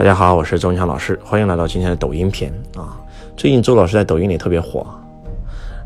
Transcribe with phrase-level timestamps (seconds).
[0.00, 2.98] 大家好，我是周文强老师，欢迎来到今天的抖音篇啊。
[3.36, 4.86] 最近周老师在抖音里特别火，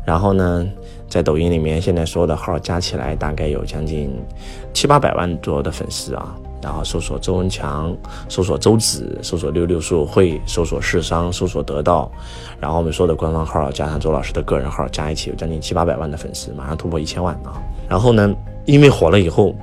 [0.05, 0.65] 然后呢，
[1.09, 4.09] 在抖音里面现在所有的号加起来大概有将近
[4.71, 6.33] 七八百万左右的粉丝啊。
[6.63, 7.93] 然后搜索周文强，
[8.29, 12.09] 搜索周子，搜索六六书会，搜索世商，搜索得到，
[12.57, 17.61] 然后我们所有的官方号加上周老师的个人号加一起有将近七八百万的粉丝，马上突破一千万啊。
[17.89, 19.53] 然后呢，因为火了以后。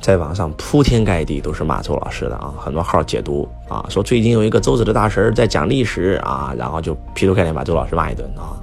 [0.00, 8.56] 在网上铺天盖地都是骂周老师的啊，很多号解读啊，说最近有一个周子的大神在讲历史啊，然后就劈头盖脸把周老师骂一顿啊。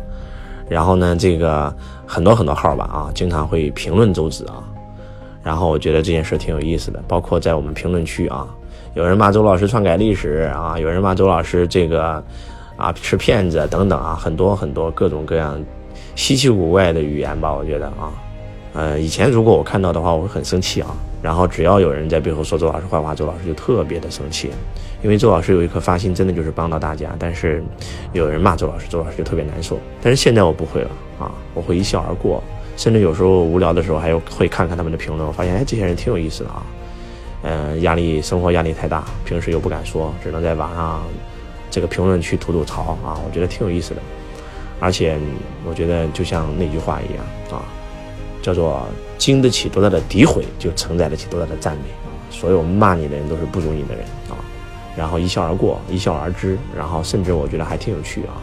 [0.67, 1.73] 然后呢，这个
[2.05, 4.63] 很多很多号吧啊，经常会评论周子啊。
[5.43, 8.47] 然后我觉得这件事挺有意思的，包括在我们评论区啊，
[8.95, 12.21] 有人骂周老师篡改历史啊，有人骂周老师这个
[12.75, 15.63] 啊是骗子等等啊，很多很多各种各样
[16.15, 18.11] 稀奇古怪的语言吧，我觉得啊。
[18.73, 20.95] 呃，以前如果我看到的话，我会很生气啊。
[21.19, 24.51] 然后只要有人在背后说周老师坏话，周老师就特别的生气，
[25.01, 27.15] 因为周老师有一颗发心，真的就是帮到大家。
[27.17, 27.63] 但是
[28.13, 29.79] 有人骂周老师，周老师就特别难受。
[29.99, 32.41] 但是现在我不会了啊，我会一笑而过，
[32.77, 36.63] 甚至有时候无聊的时候还有会看看他们的评论，我发现哎，这些人挺有意思的啊。
[37.41, 41.01] 嗯，压力生活压力太大，平时又不敢说，只能在网上
[41.71, 44.01] 这个评论区吐吐槽啊，我觉得挺有意思的。
[44.79, 45.17] 而且
[45.67, 47.65] 我觉得就像那句话一样啊。
[48.47, 52.07] 叫做经得起多大的诋毁，就承载得起多大的赞美啊！
[52.31, 54.39] 所有骂你的人都是不如你的人啊！
[54.95, 58.39] 然后一笑而过，一笑而之，然后甚至我觉得还挺有趣啊。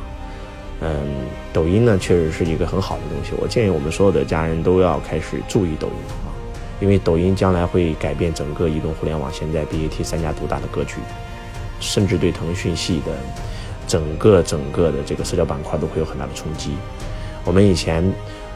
[0.83, 1.07] 嗯，
[1.55, 5.95] 抖音呢确实是一个很好的东西，我建议我们所有的家人都要开始注意抖音
[6.27, 6.29] 啊，
[6.83, 10.97] 因为抖音将来会改变整个移动互联网现在 BAT 三家独大的格局，
[11.81, 13.13] 甚至对腾讯系的
[13.87, 16.73] 整个整个的这个社交板块都会有很大的冲击。
[17.43, 18.05] 我们以前。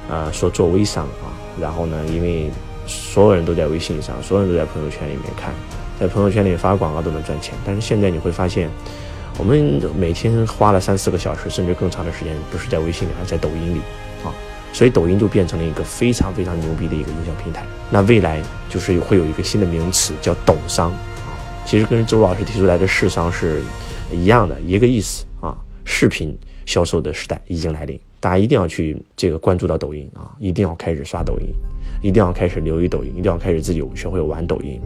[0.09, 1.29] 啊，说做微商啊，
[1.61, 2.51] 然后呢，因为
[2.87, 5.53] 所有人都在微信上，所有人都在朋友圈里面看，
[6.01, 7.55] 在朋友圈里发广告都能赚钱。
[7.65, 8.71] 但是现在你会发现，
[9.39, 13.81] 我们每天花了三四个小时，甚至更长的时间，不是在微信里，而在抖音里
[14.25, 14.33] 啊。
[14.73, 17.65] 所以抖音就变成了一个非常非常牛逼的一个营销平台。
[17.91, 21.37] 那未来就是会有一个新的名词叫抖商啊，
[21.67, 23.63] 其实跟周老师提出来的视商是
[24.13, 25.57] 一样的一个意思啊。
[25.85, 27.99] 视频销售的时代已经来临。
[28.21, 30.35] 大家一定要去这个关注到抖音啊！
[30.41, 31.47] 一定要开始刷抖音，
[32.03, 34.81] 一定要开始留意抖音，一定要开始自己学会玩抖音。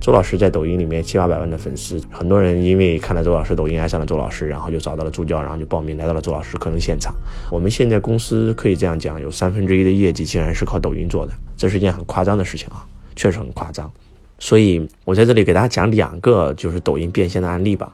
[0.00, 7.12] 周老师在抖音里面七八百万的粉丝，很多人因为看了周老师抖音爱上了周老师，然后就找到了助教，然后就报名来到了周老师课程现场。
[7.50, 12.86] 我们现在公司可以这样讲，有三分之一的业绩竟然是靠抖音做的，这是一件很夸张的事情啊，
[13.16, 13.90] 确实很夸张。
[14.38, 17.92] 所以我在这里给大家讲两个就是抖音变现的案例吧。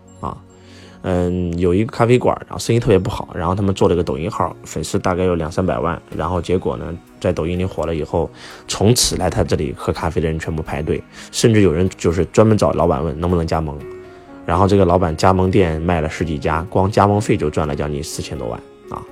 [1.07, 8.31] 嗯，有一个咖啡馆，然后生意特别不好，然后他们做了一个抖音号，粉丝大概有两三百万，然后结果呢，在抖音里火了以后，
[8.67, 13.79] 从此来他这里喝咖啡的人全部排队，甚至有人就是专门找老板问能不能加盟，
[14.47, 19.05] 然后这个老板加盟店卖了十几家，光加盟费就赚了将近四千多万啊。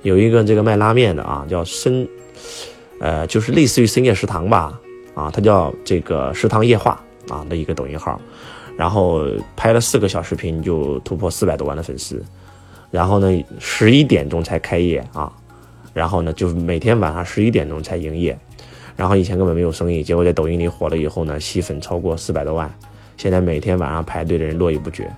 [0.00, 2.08] 有一个这个卖拉面的啊，叫深，
[3.00, 4.80] 呃，就是类似于深夜食堂吧，
[5.14, 8.18] 啊，他叫这个食堂夜话啊的一个抖音号。
[8.78, 9.24] 然后
[9.56, 12.24] 拍了四个小视频就突破四百多万的粉丝，
[12.92, 15.32] 然后呢十一点钟才开业啊，
[15.92, 18.38] 然后呢就每天晚上十一点钟才营业，
[18.94, 22.72] 然后以前根本没有生意，结果在抖音里火了以后呢，吸粉超过四百多万，
[23.16, 25.10] 现在每天晚上排队的人络绎不绝，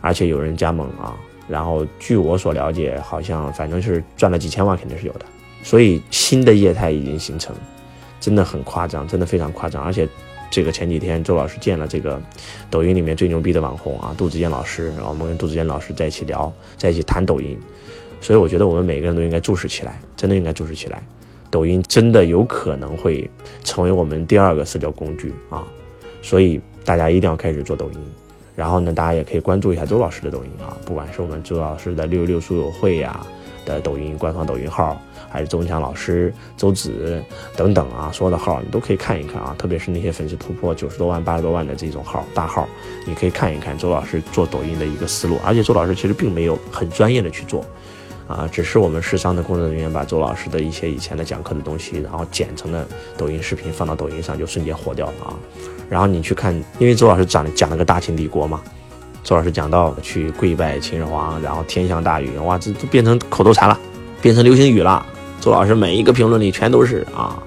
[0.00, 1.16] 而且有人加盟啊，
[1.48, 5.22] 然后据我所了解，好像反正是赚了几千万肯定是有的，
[5.64, 7.52] 所以新的业态已经形成，
[8.20, 10.08] 真的很夸张，真的非常夸张，而且。
[10.50, 12.20] 这个前几天周老师见了这个
[12.70, 17.58] 抖音里面最牛逼的网红啊，杜子健老师，然后我们跟杜子健老师在一起聊，在一起谈抖音，
[18.20, 21.02] 所以我觉得我们每个人都应该重视起来，真的应该重视起来。
[21.50, 23.30] 抖音真的有可能会
[23.64, 25.66] 成为我们第二个社交工具啊，
[26.22, 27.98] 所以大家一定要开始做抖音。
[28.56, 33.24] 然后呢，大家也可以关注一下周老师的抖音啊，不管是我们周老师的六六书友会呀。
[33.68, 37.22] 的抖音官方抖音号，还是周文强老师、周子
[37.54, 39.54] 等等啊，所有的号你都可以看一看啊。
[39.58, 42.66] 特别是那些粉丝突破九十多万、八十多万的这种号大号，
[43.06, 45.38] 你可以看一看周老师做抖音的一个思路。
[45.44, 47.62] 而且周老师其实并没有很专业的去做，
[48.26, 52.86] 啊，只是我们视商的工作人员把周老师的一些以前的讲课的东西，然后剪成了
[53.18, 55.36] 抖音视频放到抖音上，就瞬间火掉了啊。
[55.90, 58.62] 然后你去看，因为周老师讲讲了个大秦帝国嘛。
[59.28, 63.78] 周老师讲到去跪拜秦始皇，然后天降大雨，哇，这都变成口头禅了，
[64.22, 65.04] 变成流行语了。
[65.38, 67.38] 周老师每一个评论里全都是啊，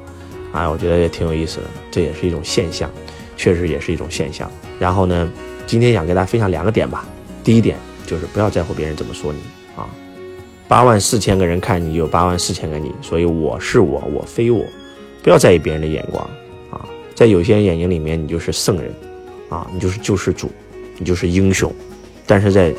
[0.54, 2.88] 哎，我觉得也挺有意思的，这也是一种现象，
[3.36, 4.48] 确实也是一种现象。
[4.78, 5.28] 然后呢，
[5.66, 7.04] 今天想给大家分享两个点吧。
[7.44, 7.76] 第一点
[8.06, 9.40] 就是不要在乎别人怎么说你
[9.76, 9.90] 啊，
[10.68, 14.64] 八万四千个人看你，有八万四千个你，所以我是我，我非我，
[15.24, 16.24] 不要在意别人的眼光
[16.70, 16.86] 啊，
[17.16, 18.94] 在有些人眼睛里面你就是圣人
[19.50, 20.52] 啊，你就是救世主。
[20.98, 21.74] 你就是英雄，
[22.26, 22.74] 但是在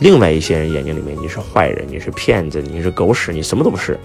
[0.00, 3.98] 另外一些人眼睛里面，你是坏人，你是骗子，你是狗屎，你什么都不是。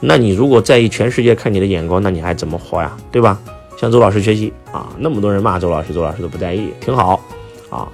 [0.00, 2.96] 那你如果在意全世界看你的眼光，那你还怎么活呀？
[3.10, 3.40] 对吧？
[3.78, 4.88] 向周老师学习啊！
[4.98, 7.20] 那么多人骂周老师，周老师都不在意，挺好
[7.68, 7.88] 啊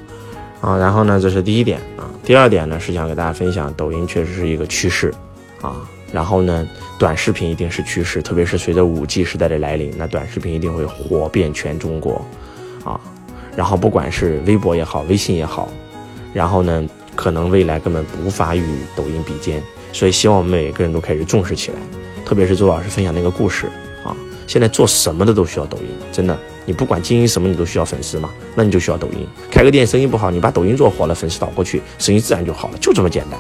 [0.61, 0.77] 啊！
[0.79, 2.09] 然后呢，这是第一点啊。
[2.25, 5.13] 第二点呢，是想给大家分享，抖音确实是一个趋势
[5.61, 5.89] 啊。
[6.13, 6.69] 然后呢，
[7.01, 12.25] 短视频一定是趋势，特别是随着五 G 时代的来临，那短视频一定会火遍全中国
[12.85, 13.01] 啊。
[13.57, 15.69] 然后不管是微博也好，微信也好，
[16.33, 18.65] 然后呢，可能未来根本无法与
[18.97, 19.63] 抖音比肩。
[19.93, 21.77] 所以希望我们每个人都开始重视起来，
[22.25, 23.67] 特别是周老师分享那个故事
[24.05, 24.17] 啊。
[24.47, 29.27] 现在做什么的都需要抖音，真的，你不管经营什么，你都需要粉丝嘛，那你就需要抖音。
[29.51, 33.39] 开个店生意不好，你把抖音做火了，粉丝导过去，生意自然就好了，就这么简单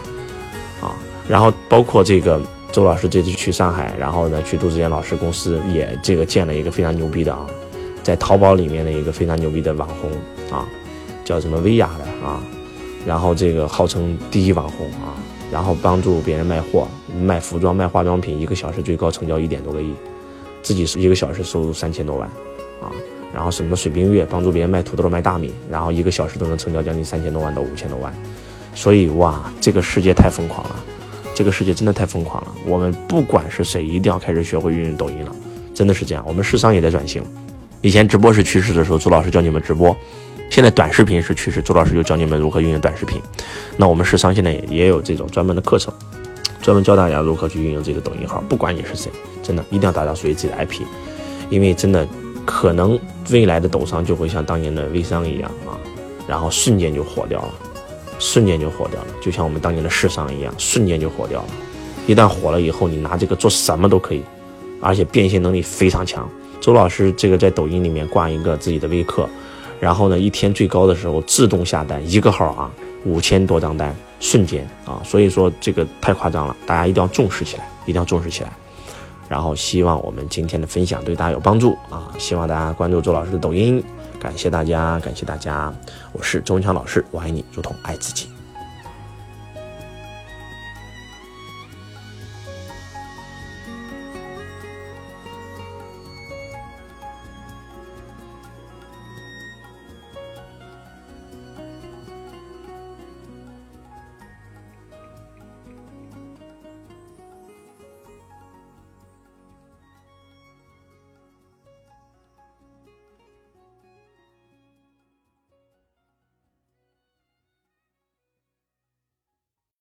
[0.87, 0.95] 啊。
[1.27, 7.47] 然后包括这个周老师这次去上海，然后呢去杜志远老师公司也这个建了一个非常牛逼的啊，
[8.03, 10.11] 在淘宝里面的一个非常牛逼的网红
[10.51, 10.67] 啊，
[11.25, 12.43] 叫什么薇娅的啊，
[13.07, 15.17] 然后这个号称第一网红啊。
[15.53, 19.93] 然后帮助别人卖货、卖服装、卖化妆品，一个小时最高成交一点多个亿，
[20.63, 22.27] 自己是一个小时收入三千多万，
[22.81, 22.89] 啊，
[23.35, 28.11] 然后什么水冰月帮助别人卖土豆、卖大米，然后一个小时都能成交将近三千多万到五千多万，
[28.75, 30.77] 所以哇，这个世界太疯狂了，
[31.35, 32.55] 这个世界真的太疯狂了。
[32.67, 35.37] 我们不管是谁，一定要开始学会运用抖音了，
[35.75, 36.25] 真的是这样。
[36.27, 37.23] 我们市商也在转型，
[37.83, 39.95] 以前直播是趋势的时候，朱老师教你们直播。
[40.49, 43.21] 现在短视频是趋势，朱老师就教你们如何运营短视频。
[43.77, 45.93] 那我们市商现在也有这种专门的课程，
[46.61, 48.41] 专门教大家如何去运用这个抖音号。
[48.49, 49.11] 不管你是谁，
[49.43, 50.83] 真的一定要打造属于自己的 IP，
[51.51, 52.07] 因为真的
[52.45, 52.97] 可能
[53.31, 55.75] 未来的抖商就会像当年的微商一样啊，
[56.29, 57.55] 然后瞬间就火掉了，
[58.21, 61.49] 瞬间就火掉了，就像我们当年的市商一样，瞬间就火掉了。
[62.07, 64.23] 一旦火了以后，你拿这个做什么都可以，
[64.81, 66.31] 而且变现能力非常强。
[66.63, 69.29] 周老师这个在抖音里面挂一个自己的微课。
[69.81, 72.71] 然后呢，一天最高的时候自动下单一个号啊，
[73.05, 78.53] 五千多张单，瞬间啊，所以说这个太夸张了，大家一定要重视起来，一定要重视起来。
[79.29, 83.83] 然后希望我们今天的分享对大家有帮助啊，希望大家关注周老师的抖音，
[84.21, 85.75] 感谢大家，感谢大家，
[86.13, 88.32] 我是周文强老师，我爱你如同爱自己。